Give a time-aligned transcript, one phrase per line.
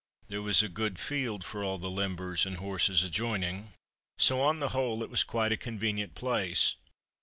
[0.29, 3.69] There was a good field for all the limbers and horses adjoining,
[4.17, 6.75] so on the whole it was quite a convenient place.